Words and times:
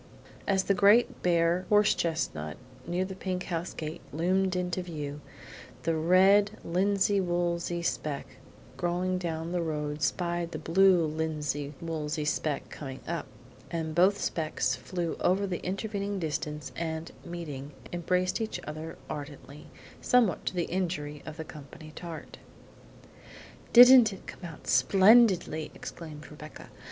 As 0.47 0.63
the 0.63 0.73
great 0.73 1.21
bare 1.21 1.67
horse 1.69 1.93
chestnut 1.93 2.57
near 2.87 3.05
the 3.05 3.13
pink 3.15 3.43
house 3.43 3.71
gate 3.71 4.01
loomed 4.11 4.55
into 4.55 4.81
view, 4.81 5.21
the 5.83 5.95
red 5.95 6.57
linsey 6.65 7.21
woolsey 7.21 7.83
speck 7.83 8.25
going 8.77 9.19
down 9.19 9.51
the 9.51 9.61
road 9.61 10.01
spied 10.01 10.53
the 10.53 10.57
blue 10.57 11.05
linsey 11.05 11.75
woolsey 11.79 12.25
speck 12.25 12.67
coming 12.71 13.01
up, 13.07 13.27
and 13.69 13.93
both 13.93 14.19
specks 14.19 14.75
flew 14.75 15.17
over 15.19 15.45
the 15.45 15.63
intervening 15.63 16.17
distance 16.17 16.71
and, 16.75 17.11
meeting, 17.23 17.69
embraced 17.93 18.41
each 18.41 18.59
other 18.65 18.97
ardently, 19.07 19.67
somewhat 20.01 20.47
to 20.47 20.55
the 20.55 20.63
injury 20.65 21.21
of 21.27 21.37
the 21.37 21.45
company 21.45 21.91
tart. 21.95 22.39
"Didn't 23.71 24.11
it 24.11 24.25
come 24.25 24.45
out 24.45 24.65
splendidly?" 24.65 25.69
exclaimed 25.75 26.31
Rebecca. 26.31 26.71